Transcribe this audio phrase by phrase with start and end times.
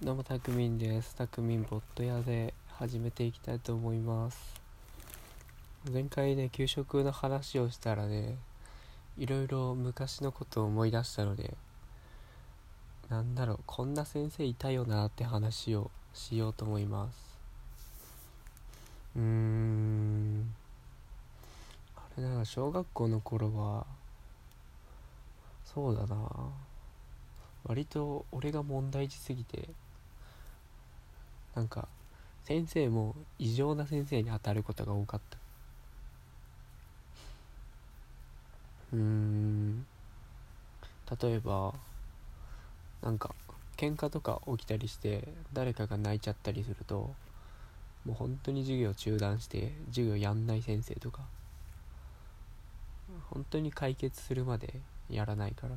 [0.00, 1.16] どうもたくみんです。
[1.16, 4.38] たくみんボット屋で始めていきたいと思います。
[5.92, 8.36] 前回ね給食の話をしたらね
[9.18, 11.52] いろいろ昔のことを思い出したので
[13.08, 17.36] なんだろうこんな先生いたよなって話をしようと思います。
[19.16, 20.54] うーん。
[21.96, 23.84] あれだな小学校の頃は
[25.64, 26.16] そうだな。
[27.64, 29.68] 割と俺が問題児すぎて
[31.58, 31.88] なんか
[32.44, 35.38] 先生も異常な先生に当たることが多かった。
[38.92, 39.84] うん。
[41.20, 41.74] 例えば
[43.02, 43.34] なんか
[43.76, 47.12] 喧嘩とか起きたりして誰かが泣いちゃったりすると
[48.04, 51.22] もう本当に授業中断して授業やんない先生とか
[53.30, 54.74] 本当に解決するまで
[55.10, 55.74] やらないから。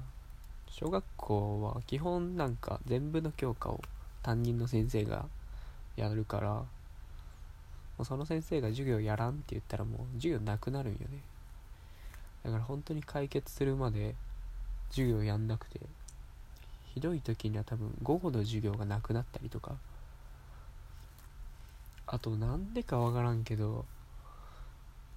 [0.70, 3.82] 小学校は基本なんか全部の教科を
[4.21, 5.26] 担任の先生が
[6.02, 6.66] やるからも
[7.99, 11.20] うその先生が授業やらんって言ったらもう授業なくなるんよね。
[12.43, 14.16] だから本当に解決するまで
[14.90, 15.80] 授業やんなくて
[16.93, 19.76] ひどい時には多分午後の授業がなくなったりとか
[22.08, 23.86] あとなんでかわからんけど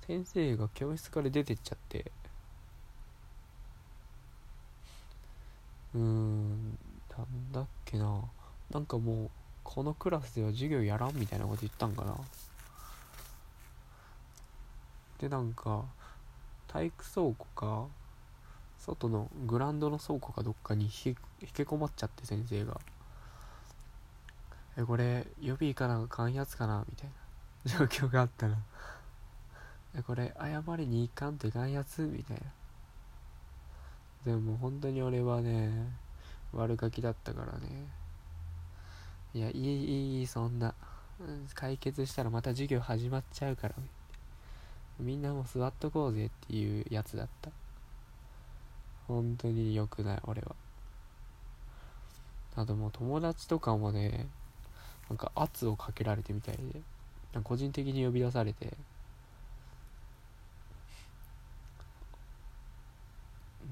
[0.07, 2.13] 先生が教室から出てっちゃって
[5.95, 6.79] うーん
[7.17, 8.21] なんだっけな
[8.71, 9.31] なんかもう
[9.65, 12.17] このクラスでは授業やらんみたいなこと言ったんかな
[15.19, 15.85] でなんか
[16.69, 17.87] 体育倉庫か
[18.79, 21.17] 外のグラウンドの倉庫かどっかに引
[21.55, 22.81] けこもっちゃって先生が
[24.77, 27.11] 「えこれ予備かなかんやつかな?」みたい
[27.65, 28.57] な 状況があったら
[29.97, 32.43] 「えこれ謝りに行かんといかんやつ?」みたいな
[34.33, 35.97] でも本当に俺はね
[36.53, 37.89] 悪ガキだったからね
[39.35, 40.75] いやいいいいそんな。
[41.55, 43.75] 解決したらまた授業始まっちゃうから。
[45.01, 47.51] みんなもう座っとこうぜっていうやつだった。
[49.09, 50.55] 本当に良くない俺は。
[52.57, 54.29] あともう友達とかもね
[55.11, 56.81] なんか圧をかけられてみたいで。
[57.43, 58.73] 個人的に呼び出されて。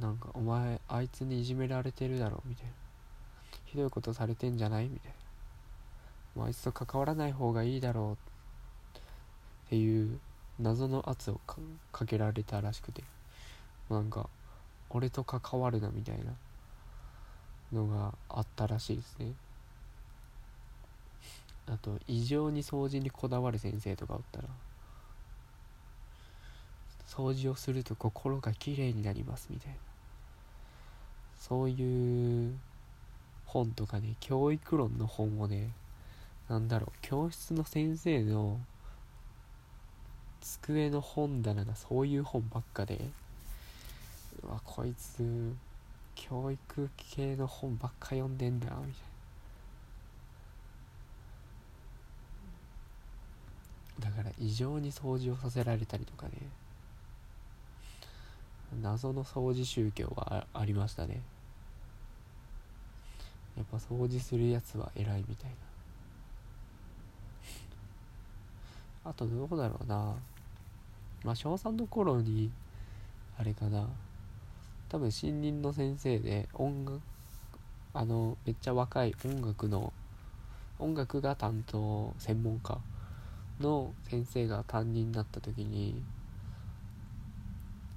[0.00, 2.72] なんかお前あいつにいじめられてるだろみたいな。
[3.66, 4.88] ひどいことされてんじゃない？
[4.88, 5.21] みたいな。
[6.34, 8.16] もうあいつと関わらない方がいいだろ
[8.94, 8.98] う
[9.68, 10.18] っていう
[10.58, 11.40] 謎の圧を
[11.92, 13.02] かけられたらしくて。
[13.90, 14.28] なんか
[14.88, 16.32] 俺と関わるなみたいな
[17.72, 19.32] のがあったらしいですね。
[21.66, 24.48] あと異常に掃除にこだわる先生とかおったら。
[27.06, 29.76] 掃除をすると心がきれいになりますみたいな。
[31.38, 32.58] そういう
[33.44, 35.70] 本とかね教育論の本をね
[36.52, 38.60] なんだろう教室の先生の
[40.42, 43.00] 机の本棚がそういう本ばっかで
[44.42, 45.54] うわこいつ
[46.14, 48.82] 教育系の本ばっか読んでんだみたい
[54.10, 54.10] な。
[54.10, 56.32] だから異常に掃除をさせられたりとかね
[58.82, 61.22] 謎の掃除宗教がありましたね。
[63.56, 65.71] やっぱ掃除するやつは偉いみたいな。
[69.04, 70.14] あとどうだろうな。
[71.24, 72.50] まあ小3の頃に
[73.38, 73.88] あれかな。
[74.88, 77.00] 多分新任の先生で音楽
[77.94, 79.92] あのめっちゃ若い音楽の
[80.78, 82.78] 音楽が担当専門家
[83.60, 86.02] の先生が担任になった時に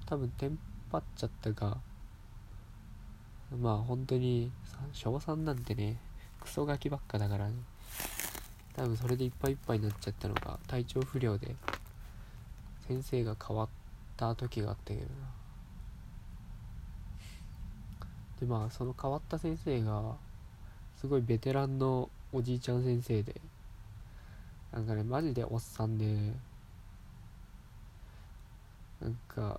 [0.06, 0.58] 多分テン
[0.90, 1.78] パっちゃったか
[3.60, 4.50] まあ本当に
[4.92, 5.96] 小3なんてね
[6.40, 7.54] クソガキばっかだからね。
[8.76, 11.56] 多分それでいっぱいいっぱいになっちゃったのが体調不良で
[12.86, 13.68] 先生が変わっ
[14.18, 15.06] た時があったけどな。
[18.38, 20.16] でまあその変わった先生が
[21.00, 23.40] すごいベテランのおじいちゃん先生で
[24.72, 26.34] なんかねマジでおっさんで
[29.00, 29.58] なんか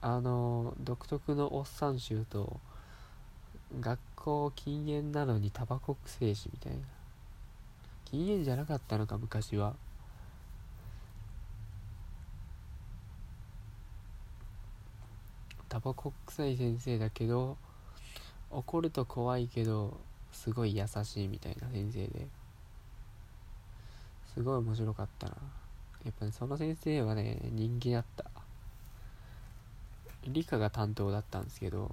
[0.00, 2.60] あの独特のおっさん臭と
[3.78, 6.78] 学校禁煙なのにタバコくせえしみたいな。
[8.04, 9.74] 禁煙じゃなかったのか昔は。
[15.68, 17.56] タバコ臭い先生だけど
[18.50, 19.98] 怒ると怖いけど
[20.30, 22.26] すごい優しいみたいな先生で。
[24.34, 25.34] すごい面白かったな。
[26.04, 28.24] やっぱねその先生はね人気だった。
[30.26, 31.90] 理科が担当だったんですけど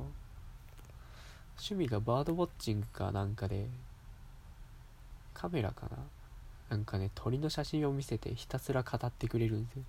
[1.57, 3.67] 趣味がバードウォッチングかなんかで
[5.33, 5.97] カメラかな？
[6.69, 9.83] なんかね鳥の写真を見せてひたすら語ってくれるんですよ。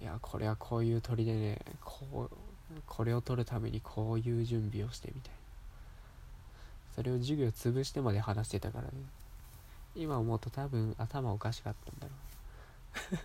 [0.00, 2.36] いやこれはこういう鳥でねこう
[2.86, 5.36] これを撮るためにこういう準備をしてみたいな。
[6.94, 8.90] それを授業潰してまで話してたからね。
[9.94, 12.12] 今思うと多分頭おかしかったんだろ
[13.12, 13.16] う。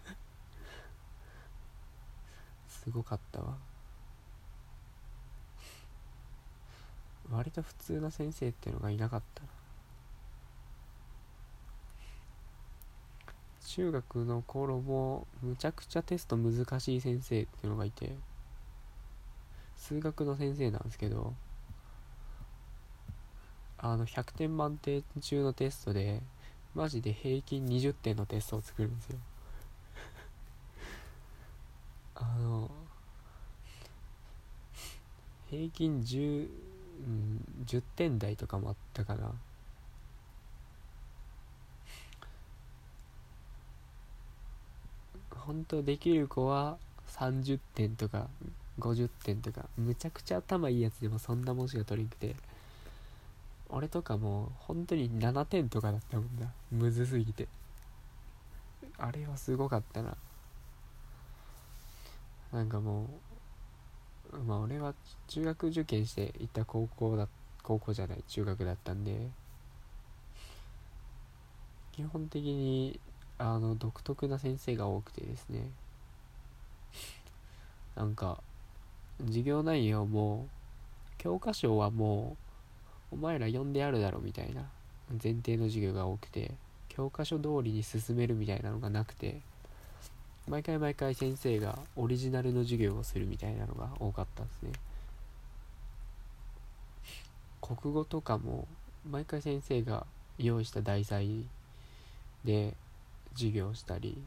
[2.69, 3.57] すごかったわ。
[7.29, 9.49] 割と普通な先生っていうのがいなかったな
[13.67, 18.15] 中学の頃もむちゃくちゃテスト難しい先生っていうのがいて
[19.75, 21.33] 数学の先生なんですけど
[23.77, 26.21] あの100点満点中のテストで
[26.75, 29.19] マジで平均20点のテストを作るんですよ。
[32.15, 32.71] あの
[35.49, 36.49] 平均10、
[37.05, 39.33] うん、10点台とかもあったかな。
[45.47, 46.77] 本当できる子は
[47.09, 48.27] 30点とか
[48.79, 52.35] 50点とかむちゃくちゃ頭いいやつでもそんなもんしか取りにくて
[53.69, 56.51] 俺とかもう本当に7点とかだったもんな。
[56.71, 57.47] むずすぎて。
[58.97, 60.15] あれはすごかったな。
[62.53, 63.09] なんかも
[64.31, 64.93] うまあ俺は
[65.27, 67.27] 中学受験して行った高校だ
[67.61, 69.27] 高校じゃない中学だったんで
[71.91, 72.99] 基本的に
[73.39, 75.69] あの独特な先生が多くてですね。
[77.95, 78.39] なんか
[79.25, 80.47] 授業内容も
[81.17, 82.37] 教科書はも
[83.11, 84.63] うお前ら読んでやるだろみたいな
[85.23, 86.51] 前提の授業が多くて
[86.89, 89.41] 教科書通りに進めるみたいなのがなくて
[90.47, 94.71] 毎回毎回先生がオリジナルの授業をするみたいなのが多かったんですね。
[97.61, 98.67] 国語とかも
[99.09, 100.05] 毎回先生が
[100.37, 101.43] 用意した題材
[102.45, 102.75] で
[103.37, 104.17] 授業したり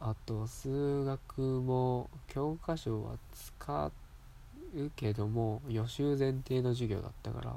[0.00, 3.90] あと数学も教科書は使
[4.76, 7.54] うけども予習前提の授業だったから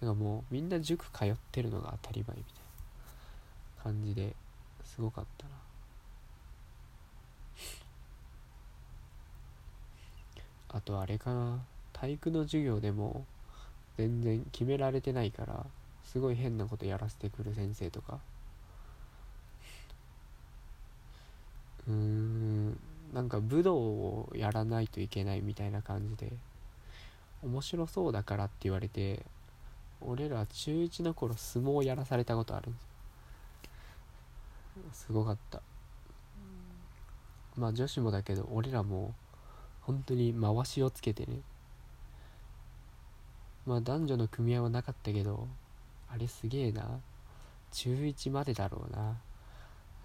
[0.00, 2.54] だかもうみんな塾通ってるのが当たり前みたい
[3.78, 4.34] な感じで
[4.84, 5.50] すごかったな。
[10.68, 11.60] あとあれかな。
[11.92, 13.24] 体育の授業でも
[13.96, 15.64] 全然決められてないから
[16.04, 18.18] すごい変なことやらせてくる先生とか
[21.88, 22.78] うーん。
[23.14, 26.32] なんか武道をやらないといけないみたいな感じで
[27.44, 29.24] 面白そうだからって言われて
[30.00, 32.80] 俺ら中1の頃相撲をやらされたことあるんで
[34.92, 35.62] すすごかった。
[37.56, 39.14] まあ女子もだけど俺らも
[39.82, 41.38] 本当に回しをつけてね。
[43.64, 45.46] まあ男女の組合はなかったけど
[46.10, 47.00] あれすげえな。
[47.70, 49.16] 中1までだろうな。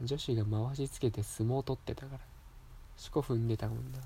[0.02, 2.20] 女子が回しつけて相撲取ってたから。
[2.96, 4.00] しこ踏んでたもんな。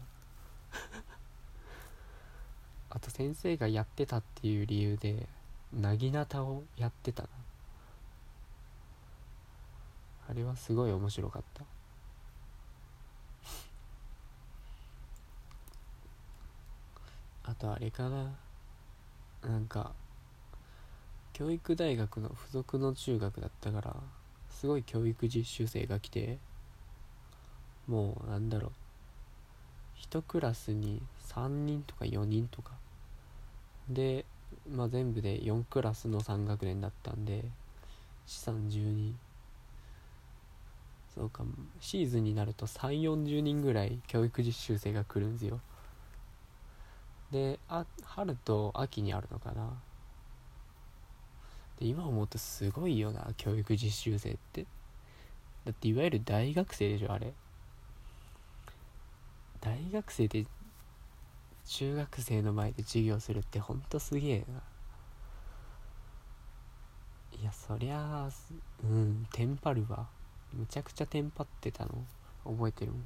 [2.92, 5.28] あと先生がやってたっていう理由で
[5.72, 7.30] なぎなたをやってたな。
[10.30, 11.63] あれはすごい面白かった。
[17.51, 18.31] あとあれかな。
[19.42, 19.94] なんか
[21.34, 23.96] 教育大学の付属の中学だったから
[24.63, 26.38] すごい教育実習生が来て
[27.86, 28.72] もうなんだろう。
[30.10, 32.72] 1クラスに3人とか4人とか。
[33.89, 34.24] で、
[34.74, 37.43] まあ、全部で4クラスの3学年だったんで
[38.25, 39.12] 資産12
[41.13, 41.43] そうか
[41.82, 45.60] シーズンになると3 4 0人ぐらい教育実習生が来るんですよ。
[47.34, 49.74] であ春と秋にあるのかな。
[51.80, 54.65] で今思うとすごいよな教育実習生って。
[55.65, 57.34] だっていわゆる大学生でしょあれ。
[59.62, 60.46] 大学生で
[61.65, 64.46] 中学生の前で授業するってほんとすげえな。
[67.42, 68.30] いやそりゃあ
[68.84, 70.08] うんテンパるわ。
[70.53, 71.92] むちゃくちゃテンパってたの。
[72.46, 73.03] 覚えてるもん。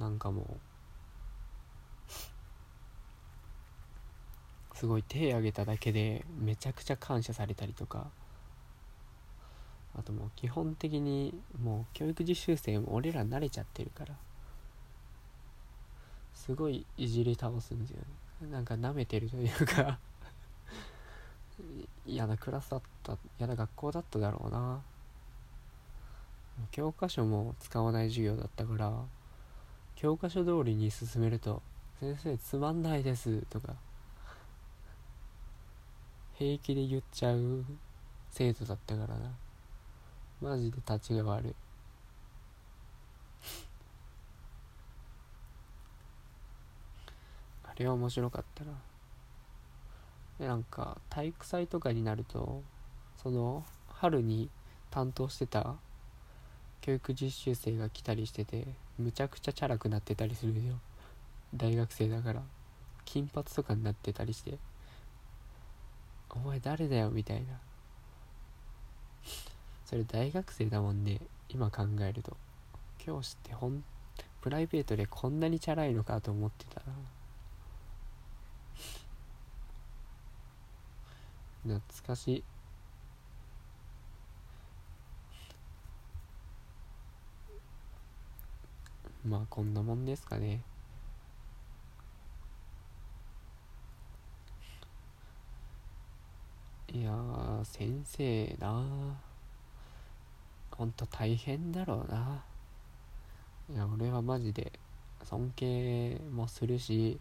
[0.00, 0.44] なんかもう
[4.84, 8.08] すごい手挙げただけでめちゃくちゃ感謝されたりとか。
[9.98, 14.14] あともう基本的にもう教育実習生も俺ら慣れちゃってるから。
[16.34, 17.96] すごいいじり倒すんですよ
[18.42, 18.50] ね。
[18.50, 19.98] なんか舐めてるというか。
[22.04, 24.82] 嫌なクラスだった嫌な学校だっただろうな。
[26.72, 28.92] 教科書も使わない授業だったから
[29.96, 31.62] 教科書通りに進めると
[32.00, 33.76] 「先生つまんないです」とか。
[36.34, 37.64] 平気で言っちゃう
[38.30, 39.30] 生徒だったからな。
[40.40, 41.54] マジで立ちが悪い。
[47.64, 48.72] あれは面白かったな。
[50.38, 52.62] でなんか体育祭とかになると
[53.22, 54.50] その春に
[54.90, 55.76] 担当してた
[56.80, 58.66] 教育実習生が来たりしてて
[58.98, 60.80] むちゃくちゃチャラくなってたりするよ。
[61.54, 62.42] 大学生だから。
[63.04, 64.58] 金髪とかになってたりして
[66.44, 67.58] 「お前誰だよ」みたいな。
[69.86, 72.36] それ大学生だもんね今考えると。
[72.98, 73.84] 教師ってほん
[74.40, 76.92] プライベートでこんなにチャラいのかと思ってたな。
[81.78, 82.44] 懐かしい。
[89.26, 90.60] まあこんなもんですかね
[96.92, 98.84] いやー先生な。
[100.70, 102.44] ほんと大変だろうな。
[103.68, 104.70] いや俺はマジで
[105.24, 107.18] 尊敬もするし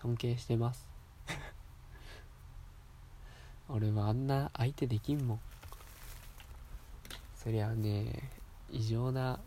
[0.00, 0.88] 尊敬してます。
[3.68, 5.40] 俺はあんな相手できんもん。
[7.34, 8.30] そりゃね
[8.70, 9.40] 異常な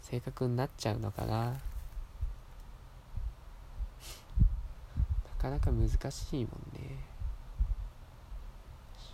[0.00, 1.50] 性格になっちゃうのかな。
[1.50, 1.60] な
[5.36, 7.09] かなか難しいもんね。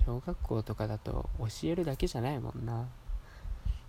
[0.07, 2.87] 小学校とかだと教えるだけじゃないもんな。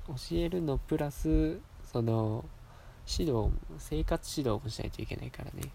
[0.08, 2.44] 教えるのプラスその
[3.08, 5.70] 指導生活指導もしないといけないからね。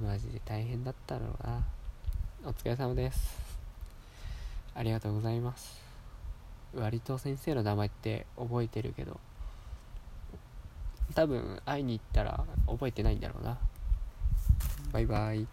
[0.00, 1.64] マジで大変だったろうな。
[2.44, 3.40] お疲れ様です。
[4.74, 5.82] ありがとうございます。
[6.76, 9.18] 割と先生の名前って覚えてるけど
[11.14, 13.58] 多分会いに行ったら覚えてないんだろうな。
[14.92, 15.48] バイバイ。